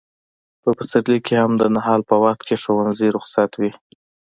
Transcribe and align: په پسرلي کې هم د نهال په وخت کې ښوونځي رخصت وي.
په 0.61 0.69
پسرلي 0.77 1.17
کې 1.25 1.33
هم 1.41 1.51
د 1.57 1.63
نهال 1.75 2.01
په 2.09 2.15
وخت 2.23 2.41
کې 2.47 2.55
ښوونځي 2.61 3.07
رخصت 3.15 3.51
وي. 3.61 3.71